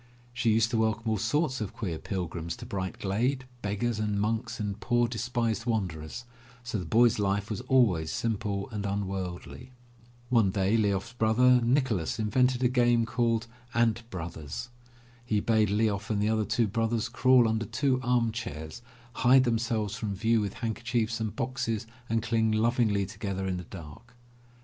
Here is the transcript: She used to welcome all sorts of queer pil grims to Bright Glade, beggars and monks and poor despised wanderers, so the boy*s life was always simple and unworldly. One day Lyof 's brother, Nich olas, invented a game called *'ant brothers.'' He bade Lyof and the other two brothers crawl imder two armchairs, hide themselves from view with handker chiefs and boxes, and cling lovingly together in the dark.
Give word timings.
She 0.33 0.49
used 0.53 0.71
to 0.71 0.79
welcome 0.79 1.07
all 1.11 1.19
sorts 1.19 1.61
of 1.61 1.75
queer 1.75 1.99
pil 1.99 2.27
grims 2.27 2.55
to 2.57 2.65
Bright 2.65 2.97
Glade, 2.97 3.45
beggars 3.61 3.99
and 3.99 4.19
monks 4.19 4.59
and 4.59 4.79
poor 4.79 5.07
despised 5.07 5.67
wanderers, 5.67 6.25
so 6.63 6.79
the 6.79 6.85
boy*s 6.87 7.19
life 7.19 7.51
was 7.51 7.61
always 7.67 8.11
simple 8.11 8.67
and 8.71 8.83
unworldly. 8.83 9.73
One 10.29 10.49
day 10.49 10.75
Lyof 10.75 11.03
's 11.09 11.13
brother, 11.13 11.61
Nich 11.61 11.83
olas, 11.83 12.17
invented 12.17 12.63
a 12.63 12.67
game 12.67 13.05
called 13.05 13.45
*'ant 13.75 14.09
brothers.'' 14.09 14.69
He 15.23 15.39
bade 15.39 15.69
Lyof 15.69 16.09
and 16.09 16.19
the 16.19 16.29
other 16.29 16.45
two 16.45 16.65
brothers 16.65 17.07
crawl 17.07 17.43
imder 17.43 17.69
two 17.69 17.99
armchairs, 18.01 18.81
hide 19.13 19.43
themselves 19.43 19.95
from 19.97 20.15
view 20.15 20.41
with 20.41 20.55
handker 20.55 20.81
chiefs 20.81 21.19
and 21.19 21.35
boxes, 21.35 21.85
and 22.09 22.23
cling 22.23 22.51
lovingly 22.51 23.05
together 23.05 23.45
in 23.45 23.57
the 23.57 23.65
dark. 23.65 24.15